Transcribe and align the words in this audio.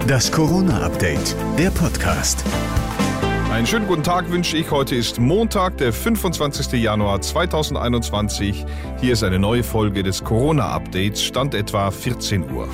Das 0.00 0.32
Corona-Update, 0.32 1.36
der 1.58 1.70
Podcast. 1.70 2.44
Einen 3.52 3.66
schönen 3.66 3.86
guten 3.86 4.02
Tag 4.02 4.30
wünsche 4.30 4.56
ich. 4.56 4.70
Heute 4.70 4.94
ist 4.96 5.20
Montag, 5.20 5.76
der 5.76 5.92
25. 5.92 6.80
Januar 6.82 7.20
2021. 7.20 8.64
Hier 9.00 9.12
ist 9.12 9.22
eine 9.22 9.38
neue 9.38 9.62
Folge 9.62 10.02
des 10.02 10.24
Corona-Updates, 10.24 11.22
Stand 11.22 11.54
etwa 11.54 11.90
14 11.90 12.50
Uhr. 12.52 12.68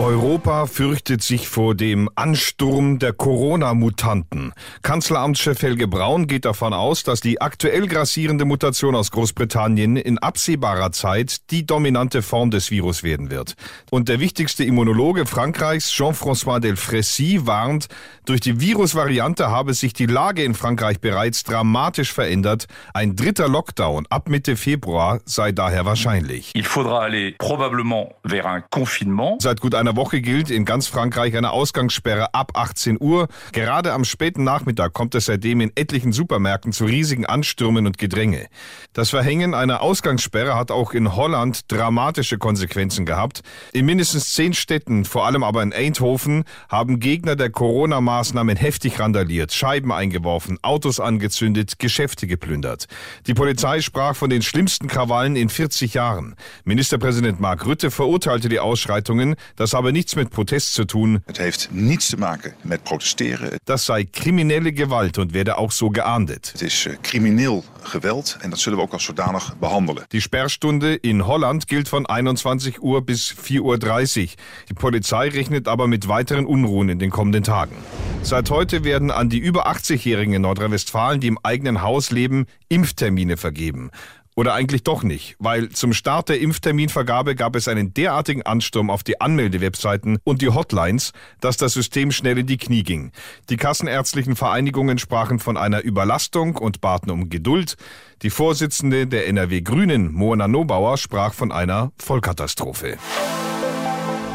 Europa 0.00 0.66
fürchtet 0.66 1.22
sich 1.22 1.48
vor 1.48 1.76
dem 1.76 2.10
Ansturm 2.16 2.98
der 2.98 3.12
Corona-Mutanten. 3.12 4.52
Kanzleramtschef 4.82 5.62
Helge 5.62 5.86
Braun 5.86 6.26
geht 6.26 6.46
davon 6.46 6.72
aus, 6.72 7.04
dass 7.04 7.20
die 7.20 7.40
aktuell 7.40 7.86
grassierende 7.86 8.44
Mutation 8.44 8.96
aus 8.96 9.12
Großbritannien 9.12 9.96
in 9.96 10.18
absehbarer 10.18 10.90
Zeit 10.90 11.48
die 11.52 11.64
dominante 11.64 12.22
Form 12.22 12.50
des 12.50 12.72
Virus 12.72 13.04
werden 13.04 13.30
wird. 13.30 13.54
Und 13.92 14.08
der 14.08 14.18
wichtigste 14.18 14.64
Immunologe 14.64 15.26
Frankreichs, 15.26 15.92
Jean-François 15.92 16.58
Delfrécy, 16.58 17.46
warnt, 17.46 17.86
durch 18.26 18.40
die 18.40 18.60
Virusvariante 18.60 19.50
habe 19.50 19.74
sich 19.74 19.92
die 19.92 20.06
Lage 20.06 20.42
in 20.42 20.54
Frankreich 20.54 21.00
bereits 21.00 21.44
dramatisch 21.44 22.12
verändert. 22.12 22.66
Ein 22.94 23.14
dritter 23.14 23.48
Lockdown 23.48 24.06
ab 24.10 24.28
Mitte 24.28 24.56
Februar 24.56 25.20
sei 25.24 25.52
daher 25.52 25.84
wahrscheinlich. 25.84 26.50
Il 26.54 26.64
faudra 26.64 27.00
aller 27.00 27.32
probablement 27.38 28.08
vers 28.26 28.44
un 28.44 28.64
confinement. 28.70 29.40
Seit 29.40 29.60
gut 29.60 29.74
einer 29.86 29.96
Woche 29.96 30.22
gilt 30.22 30.50
in 30.50 30.64
ganz 30.64 30.86
Frankreich 30.86 31.36
eine 31.36 31.50
Ausgangssperre 31.50 32.32
ab 32.32 32.52
18 32.54 32.96
Uhr. 33.00 33.28
Gerade 33.52 33.92
am 33.92 34.04
späten 34.04 34.42
Nachmittag 34.42 34.94
kommt 34.94 35.14
es 35.14 35.26
seitdem 35.26 35.60
in 35.60 35.72
etlichen 35.74 36.12
Supermärkten 36.12 36.72
zu 36.72 36.86
riesigen 36.86 37.26
Anstürmen 37.26 37.86
und 37.86 37.98
Gedränge. 37.98 38.46
Das 38.94 39.10
Verhängen 39.10 39.52
einer 39.52 39.82
Ausgangssperre 39.82 40.56
hat 40.56 40.70
auch 40.70 40.94
in 40.94 41.14
Holland 41.14 41.70
dramatische 41.70 42.38
Konsequenzen 42.38 43.04
gehabt. 43.04 43.42
In 43.74 43.84
mindestens 43.84 44.32
zehn 44.32 44.54
Städten, 44.54 45.04
vor 45.04 45.26
allem 45.26 45.42
aber 45.42 45.62
in 45.62 45.74
Eindhoven, 45.74 46.44
haben 46.70 46.98
Gegner 46.98 47.36
der 47.36 47.50
Corona-Maßnahmen 47.50 48.56
heftig 48.56 48.98
randaliert, 49.00 49.52
Scheiben 49.52 49.92
eingeworfen, 49.92 50.58
Autos 50.62 50.98
angezündet, 50.98 51.78
Geschäfte 51.78 52.26
geplündert. 52.26 52.86
Die 53.26 53.34
Polizei 53.34 53.82
sprach 53.82 54.16
von 54.16 54.30
den 54.30 54.40
schlimmsten 54.40 54.88
Krawallen 54.88 55.36
in 55.36 55.50
40 55.50 55.92
Jahren. 55.92 56.36
Ministerpräsident 56.64 57.38
Mark 57.38 57.66
Rutte 57.66 57.90
verurteilte 57.90 58.48
die 58.48 58.60
Ausschreitungen, 58.60 59.34
das 59.56 59.73
habe 59.74 59.92
nichts 59.92 60.14
mit 60.14 60.30
Protest 60.30 60.72
zu 60.72 60.84
tun. 60.84 61.22
Het 61.26 61.38
heeft 61.38 61.68
niets 61.70 62.08
te 62.08 62.16
maken 62.16 62.54
met 62.62 62.82
protesteren. 62.82 63.58
Das 63.64 63.84
sei 63.84 64.04
kriminelle 64.04 64.72
Gewalt 64.72 65.18
und 65.18 65.32
werde 65.32 65.56
auch 65.56 65.72
so 65.72 65.88
geahndet. 65.88 66.50
Het 66.52 66.62
is 66.62 66.86
eh, 66.86 66.96
crimineel 67.00 67.64
geweld 67.82 68.36
en 68.40 68.50
dat 68.50 68.58
zullen 68.58 68.78
we 68.78 68.84
ook 68.84 68.92
als 68.92 69.04
zodanig 69.04 69.56
behandelen. 69.58 70.04
Die 70.08 70.20
Sperrstunde 70.20 70.96
in 70.96 71.20
Holland 71.20 71.68
gilt 71.68 71.88
von 71.88 72.06
21 72.06 72.82
Uhr 72.82 73.04
bis 73.04 73.34
4.30 73.34 73.60
Uhr. 73.60 74.28
Die 74.68 74.74
Polizei 74.74 75.28
rechnet 75.28 75.68
aber 75.68 75.86
mit 75.86 76.08
weiteren 76.08 76.46
Unruhen 76.46 76.88
in 76.88 76.98
den 76.98 77.10
kommenden 77.10 77.42
Tagen. 77.42 77.76
Seit 78.22 78.50
heute 78.50 78.84
werden 78.84 79.10
an 79.10 79.28
die 79.28 79.38
über 79.38 79.66
80-Jährigen 79.66 80.34
in 80.34 80.42
Nordrhein-Westfalen, 80.42 81.20
die 81.20 81.26
im 81.26 81.38
eigenen 81.42 81.82
Haus 81.82 82.10
leben, 82.10 82.46
Impftermine 82.68 83.36
vergeben. 83.36 83.90
Oder 84.36 84.54
eigentlich 84.54 84.82
doch 84.82 85.04
nicht, 85.04 85.36
weil 85.38 85.68
zum 85.68 85.92
Start 85.92 86.28
der 86.28 86.40
Impfterminvergabe 86.40 87.36
gab 87.36 87.54
es 87.54 87.68
einen 87.68 87.94
derartigen 87.94 88.42
Ansturm 88.42 88.90
auf 88.90 89.04
die 89.04 89.20
Anmeldewebseiten 89.20 90.18
und 90.24 90.42
die 90.42 90.48
Hotlines, 90.48 91.12
dass 91.40 91.56
das 91.56 91.72
System 91.72 92.10
schnell 92.10 92.38
in 92.38 92.46
die 92.46 92.56
Knie 92.56 92.82
ging. 92.82 93.12
Die 93.48 93.56
kassenärztlichen 93.56 94.34
Vereinigungen 94.34 94.98
sprachen 94.98 95.38
von 95.38 95.56
einer 95.56 95.82
Überlastung 95.82 96.56
und 96.56 96.80
baten 96.80 97.10
um 97.10 97.28
Geduld. 97.28 97.76
Die 98.22 98.30
Vorsitzende 98.30 99.06
der 99.06 99.28
NRW 99.28 99.60
Grünen, 99.60 100.12
Mona 100.12 100.48
Nobauer, 100.48 100.98
sprach 100.98 101.32
von 101.32 101.52
einer 101.52 101.92
Vollkatastrophe. 101.98 102.96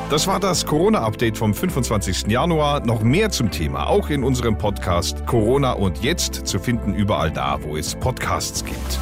Das 0.09 0.25
war 0.25 0.39
das 0.39 0.65
Corona-Update 0.65 1.37
vom 1.37 1.53
25. 1.53 2.27
Januar. 2.27 2.83
Noch 2.83 3.03
mehr 3.03 3.29
zum 3.29 3.51
Thema, 3.51 3.87
auch 3.87 4.09
in 4.09 4.23
unserem 4.23 4.57
Podcast 4.57 5.27
Corona 5.27 5.73
und 5.73 6.01
Jetzt, 6.01 6.47
zu 6.47 6.57
finden 6.57 6.95
überall 6.95 7.29
da, 7.29 7.61
wo 7.61 7.77
es 7.77 7.95
Podcasts 7.95 8.65
gibt. 8.65 8.99